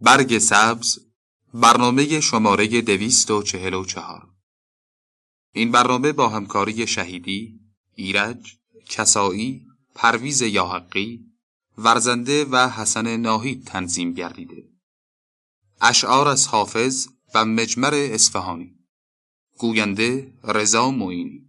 برگ 0.00 0.38
سبز 0.38 0.98
برنامه 1.54 2.20
شماره 2.20 2.80
دویست 2.80 3.30
و 3.30 3.42
چهل 3.42 3.74
و 3.74 3.84
چهار. 3.84 4.28
این 5.52 5.72
برنامه 5.72 6.12
با 6.12 6.28
همکاری 6.28 6.86
شهیدی، 6.86 7.60
ایرج، 7.94 8.58
کسایی، 8.88 9.66
پرویز 9.94 10.42
یاحقی، 10.42 11.24
ورزنده 11.78 12.44
و 12.44 12.68
حسن 12.68 13.16
ناهید 13.16 13.64
تنظیم 13.64 14.12
گردیده. 14.12 14.68
اشعار 15.80 16.28
از 16.28 16.48
حافظ 16.48 17.08
و 17.34 17.44
مجمر 17.44 17.94
اصفهانی. 17.94 18.78
گوینده 19.58 20.34
رضا 20.44 20.90
معینی 20.90 21.47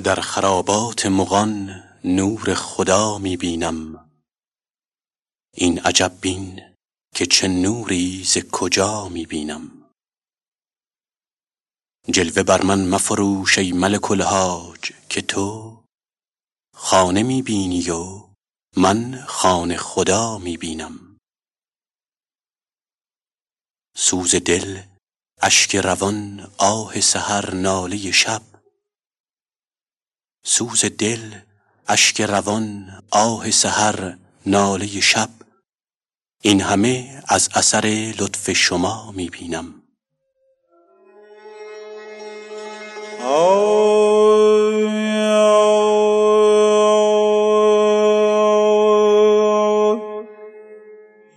در 0.00 0.20
خرابات 0.20 1.06
مغان 1.06 1.82
نور 2.04 2.54
خدا 2.54 3.18
می 3.18 3.36
بینم 3.36 4.10
این 5.54 5.78
عجب 5.78 6.12
بین 6.20 6.74
که 7.14 7.26
چه 7.26 7.48
نوری 7.48 8.24
ز 8.24 8.38
کجا 8.52 9.08
می 9.08 9.26
بینم 9.26 9.90
جلوه 12.10 12.42
بر 12.42 12.62
من 12.62 12.88
مفروش 12.88 13.58
ای 13.58 13.72
ملک 13.72 14.10
الحاج 14.10 14.92
که 15.08 15.22
تو 15.22 15.78
خانه 16.74 17.22
می 17.22 17.42
بینی 17.42 17.90
و 17.90 18.28
من 18.76 19.24
خانه 19.28 19.76
خدا 19.76 20.38
می 20.38 20.56
بینم 20.56 21.18
سوز 23.96 24.34
دل 24.34 24.82
اشک 25.42 25.76
روان 25.76 26.52
آه 26.58 27.00
سحر 27.00 27.54
ناله 27.54 28.10
شب 28.10 28.42
سوز 30.42 30.84
دل 30.84 31.34
اشک 31.88 32.20
روان 32.20 32.90
آه 33.10 33.50
سحر 33.50 34.16
ناله 34.46 35.00
شب. 35.00 35.28
این 36.42 36.60
همه 36.60 37.22
از 37.28 37.48
اثر 37.54 38.12
لطف 38.18 38.52
شما 38.52 39.12
می 39.16 39.30
بینم 39.30 39.74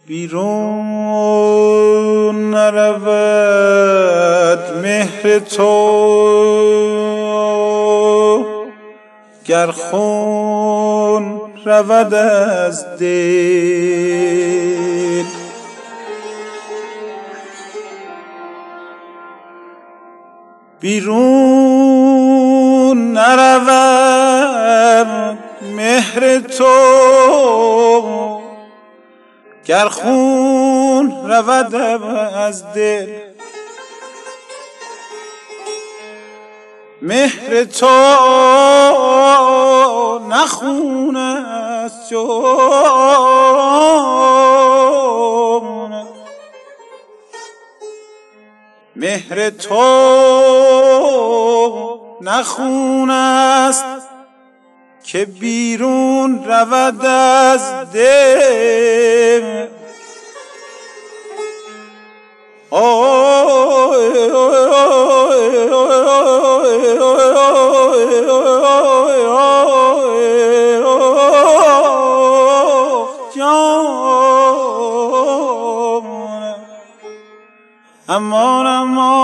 بیرون 0.07 1.53
نرود 2.55 3.43
مهر 4.77 5.39
تو. 5.39 7.02
گر 9.45 9.71
خون 9.71 11.41
رود 11.65 12.13
از 12.13 12.85
دل. 12.99 15.23
بیرون 20.79 22.33
نرود 23.13 25.07
مهر 25.75 26.39
تو. 26.39 26.73
گر 29.65 29.87
خون 29.87 31.29
رود 31.29 31.75
از 31.75 32.73
دل. 32.73 33.22
مهر 37.05 37.63
تو 37.63 37.87
نخون 40.29 41.15
است 41.15 42.13
مهر 48.95 49.49
تو 49.49 49.83
نخون 52.21 53.09
است 53.09 53.85
که 55.03 55.25
بیرون 55.25 56.45
رود 56.45 57.05
از 57.05 57.91
دل. 57.93 59.67
امان 78.07 78.67
امان 78.67 79.23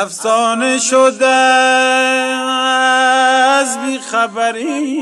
افسانه 0.00 0.78
شده 0.78 1.26
از 3.60 3.78
بیخبری. 3.82 5.00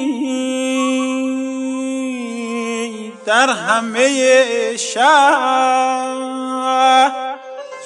در 3.26 3.48
همه 3.50 4.76
شهر 4.76 6.18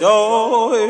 جای 0.01 0.89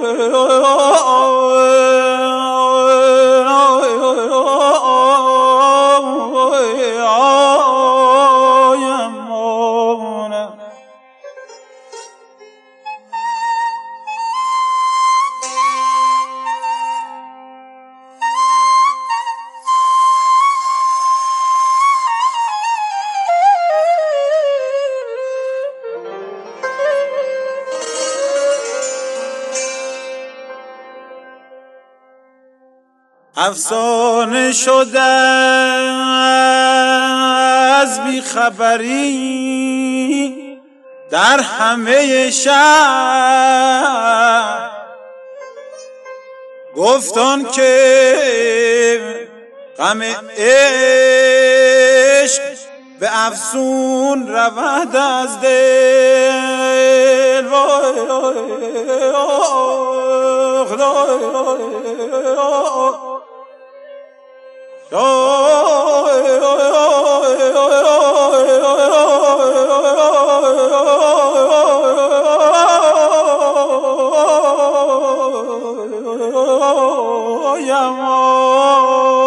افسانه 33.53 34.53
شده 34.53 35.01
از 37.81 38.05
بیخبری 38.05 39.03
در 41.11 41.41
همه 41.41 42.31
شهر 42.31 43.43
گفتان 46.77 47.45
که 47.45 49.01
غم 49.79 50.03
عشق 50.37 51.23
به 53.01 53.27
افسون 53.27 54.29
رود 54.29 54.97
از 54.97 55.41
دل 55.41 57.47
وای 57.47 57.93
Oh, 64.95 66.37
yeah, 77.59 77.97
oh, 78.03 79.22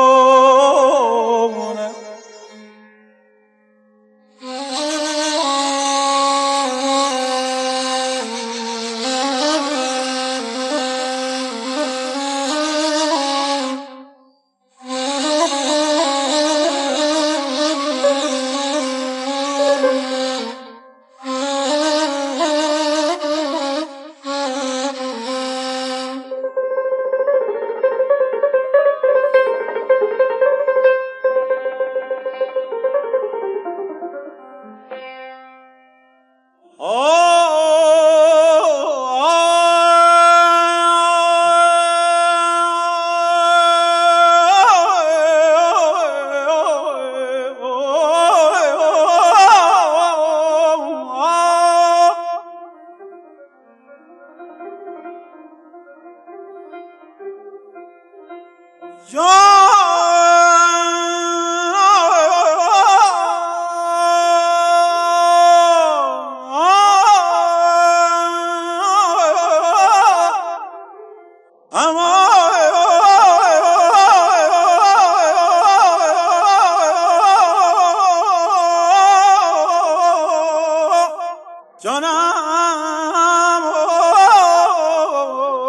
جانم 81.85 83.63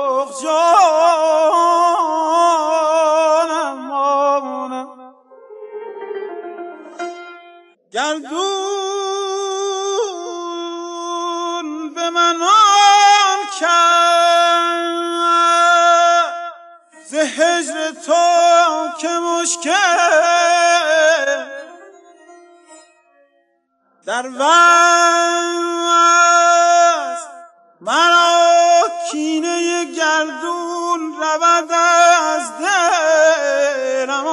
آخ 0.05 0.29
جانم 0.43 0.71
آنم 3.91 5.15
گردون 7.93 8.45
به 11.95 12.11
من 12.11 12.43
آن 12.43 13.41
کرد 13.61 13.77
ز 17.07 17.15
هجر 17.15 17.91
تو 17.91 18.89
که 18.99 19.09
مشکل. 19.09 19.97
در 24.07 24.27
وست 24.29 25.76
مرا 27.87 28.83
کینه 29.11 29.85
گردون 29.85 31.15
رود 31.21 31.73
از 31.73 32.53
دلم 32.59 34.27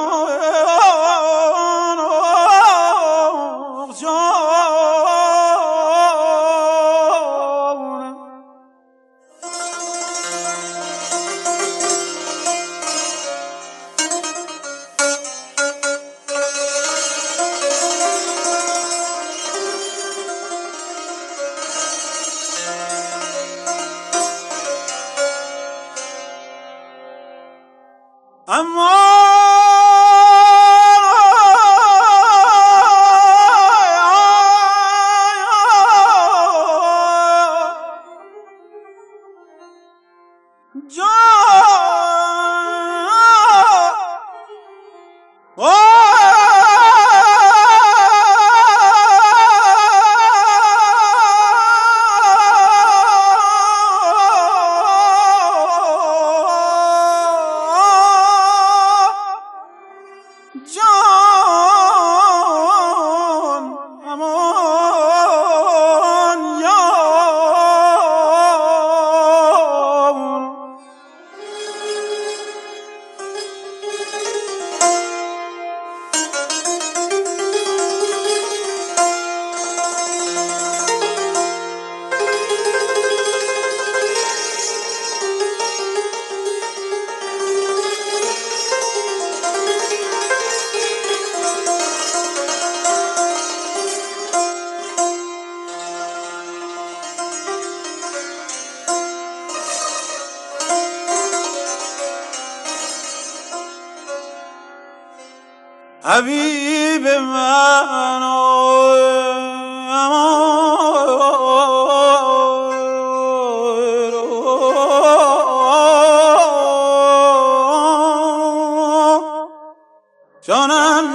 جانم 120.46 121.06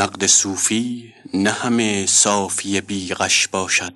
نقد 0.01 0.25
صوفی 0.25 1.13
نه 1.33 1.51
همه 1.51 2.05
صافی 2.05 2.81
بیغش 2.81 3.47
باشد. 3.47 3.95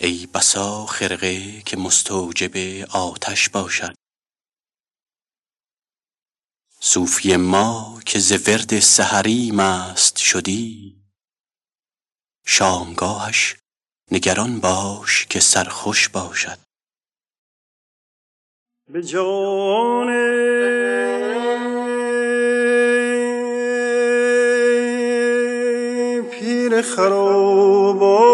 ای 0.00 0.26
بسا 0.34 0.86
خرقه 0.86 1.62
که 1.62 1.76
مستوجب 1.76 2.56
آتش 2.90 3.48
باشد. 3.48 3.94
صوفی 6.80 7.36
ما 7.36 8.00
که 8.06 8.18
ز 8.18 8.48
ورد 8.48 8.80
سحری 8.80 9.50
مست 9.50 10.16
شدی. 10.16 10.96
شامگاهش 12.46 13.56
نگران 14.12 14.60
باش 14.60 15.26
که 15.26 15.40
سرخوش 15.40 16.08
باشد. 16.08 16.58
به 18.88 19.02
جان 19.02 20.08
خرابات 26.82 28.30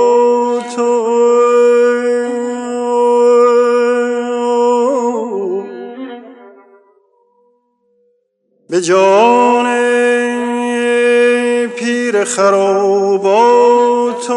به 8.70 8.80
جان 8.80 9.66
پیر 11.76 12.24
خرابات 12.24 14.30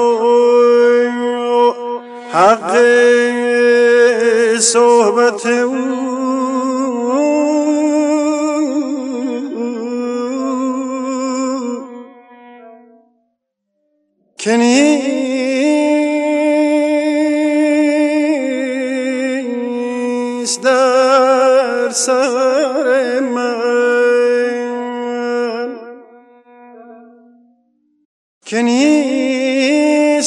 حق 2.33 2.77
صحبت 4.59 5.45
او. 5.45 6.08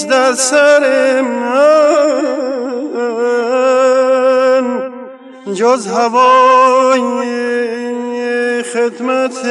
نیست 0.03 0.11
در 0.11 0.33
سر 0.35 1.21
من 1.23 1.93
جز 5.55 5.87
هوای 5.87 7.03
خدمت 8.63 9.47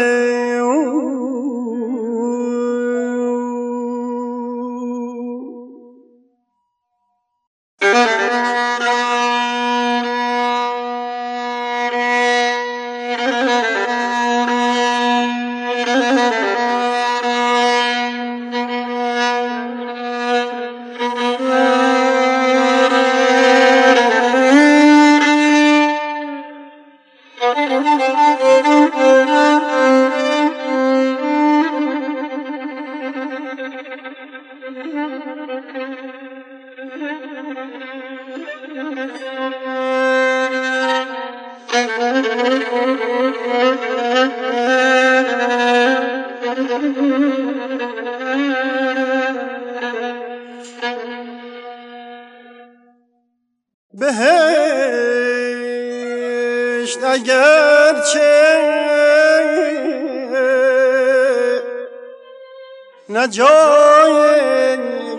نه 63.11 63.27
جای 63.27 64.77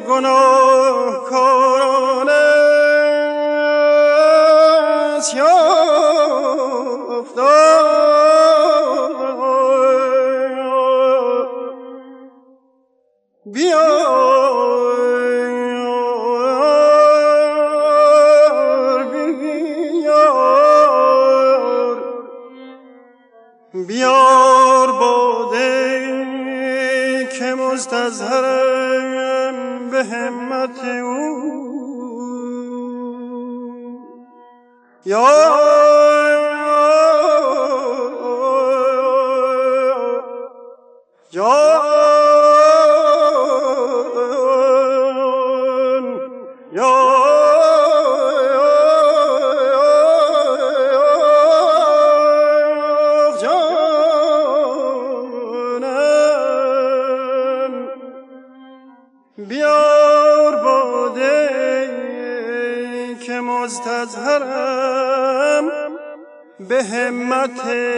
گناه 0.08 1.24
کاران 1.30 2.41
مستظهرم 28.12 29.90
به 29.90 30.04
همت 30.04 30.84
او. 30.84 31.52
یا 35.06 35.71
همت 67.64 67.91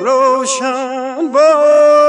روشن 0.00 1.32
باد. 1.32 1.99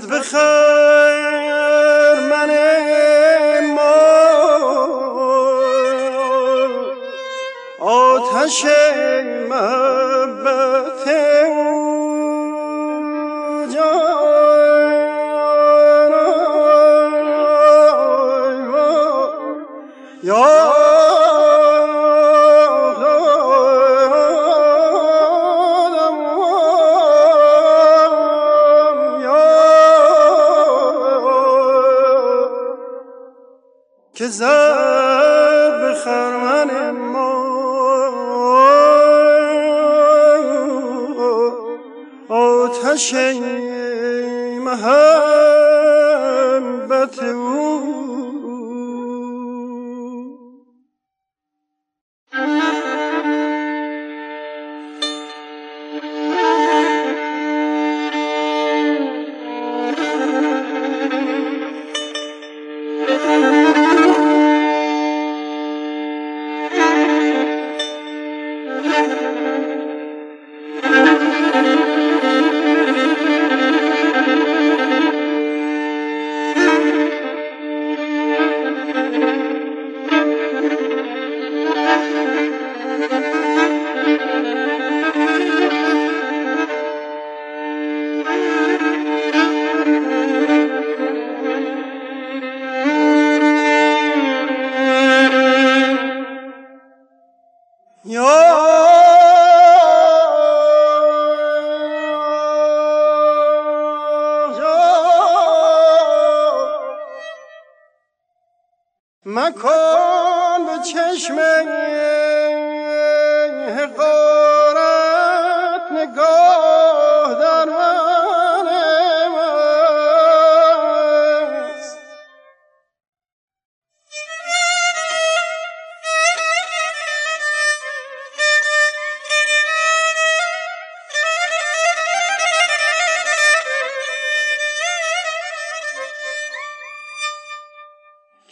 که 0.00 0.45
که 34.26 34.65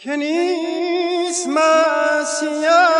که 0.05 0.15
نیست 0.15 1.47
مسیحت 1.47 2.94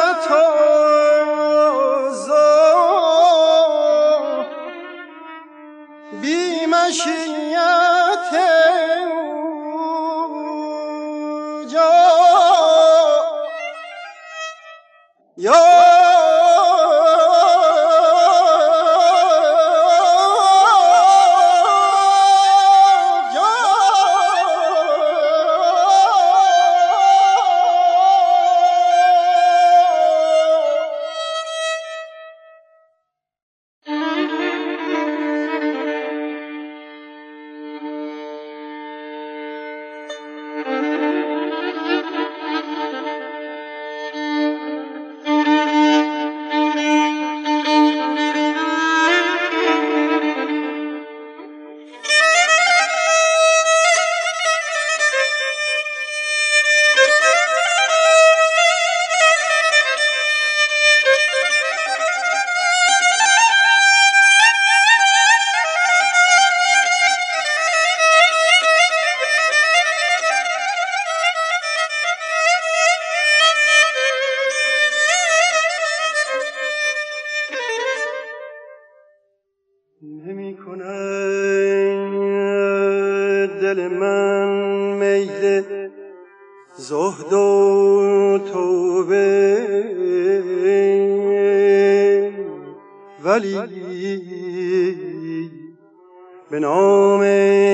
به 96.49 96.60
نام 96.60 97.21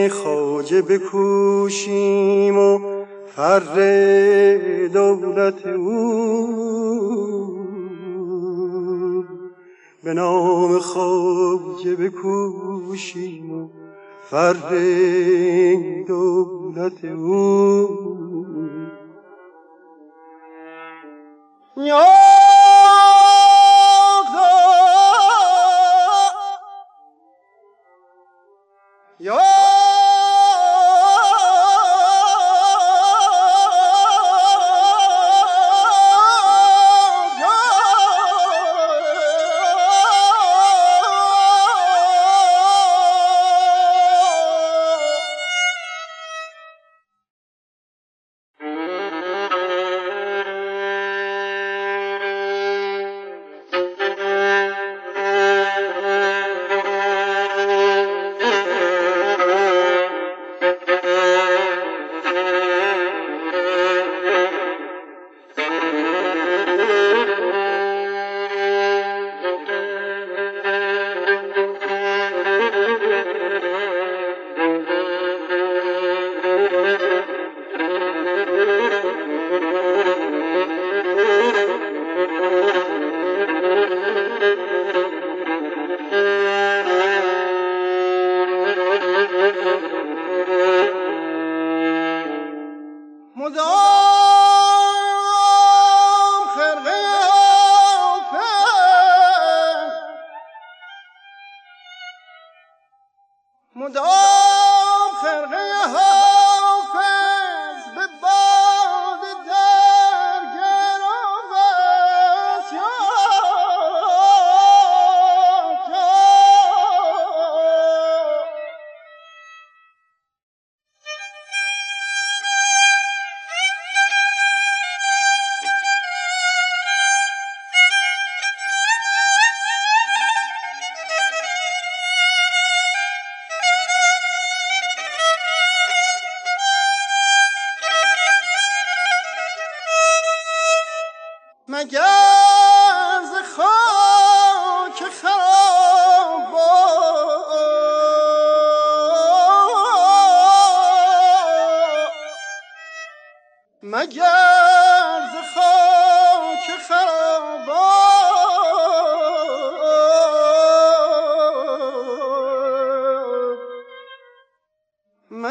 خواجه 0.08 0.82
بکوشیم 0.82 2.58
و 2.58 2.80
فر 3.36 3.60
دولت 4.94 5.68
او. 5.68 6.72
به 10.04 10.14
نام 10.14 10.80
خواجه 10.80 11.96
بکوشیم 11.96 13.52
و 13.52 13.68
فر 14.30 14.56
دولت 16.08 17.06
او. 17.06 17.88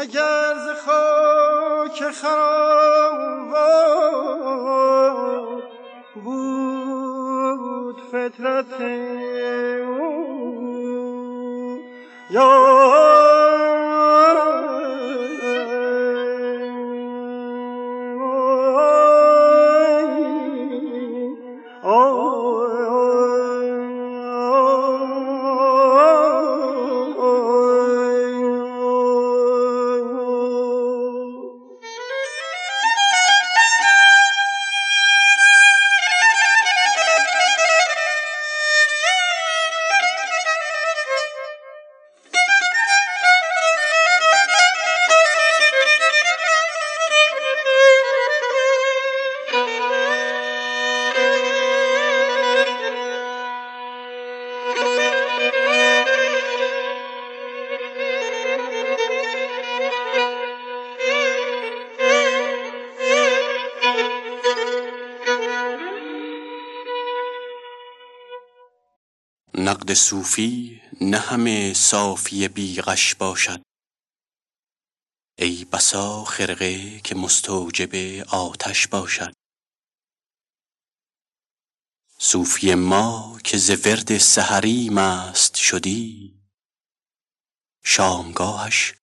مگر 0.01 0.53
ز 0.53 0.67
خاک 0.85 2.11
خراب 2.11 3.51
بود 6.15 7.97
فطرت 8.11 8.81
او؟ 9.87 10.11
یا 12.29 13.10
نقد 69.91 69.99
صوفی 69.99 70.81
نه 71.01 71.17
همه 71.17 71.73
صافی 71.73 72.47
بیغش 72.47 73.15
باشد. 73.15 73.61
ای 75.37 75.65
بسا 75.65 76.23
خرقه 76.23 76.99
که 76.99 77.15
مستوجب 77.15 77.95
آتش 78.29 78.87
باشد. 78.87 79.33
صوفی 82.17 82.75
ما 82.75 83.39
که 83.43 83.57
ز 83.57 83.69
ورد 83.85 84.17
سحری 84.17 84.89
مست 84.89 85.55
شدی. 85.55 86.39
شامگاهش 87.83 88.93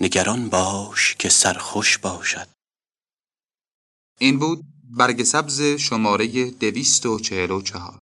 نگران 0.00 0.48
باش 0.48 1.16
که 1.18 1.28
سرخوش 1.28 1.98
باشد. 1.98 2.48
این 4.18 4.38
بود 4.38 4.64
برگ 4.84 5.22
سبز 5.22 5.60
شماره 5.62 6.50
دویست 6.50 7.06
و 7.06 7.20
چهل 7.20 7.50
و 7.50 7.62
چهار. 7.62 8.01